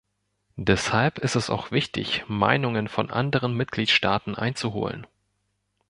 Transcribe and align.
Deshalb 0.57 1.19
ist 1.19 1.35
es 1.35 1.51
auch 1.51 1.69
wichtig, 1.69 2.23
Meinungen 2.27 2.87
von 2.87 3.11
anderen 3.11 3.53
Mitgliedstaaten 3.55 4.33
einzuholen. 4.33 5.05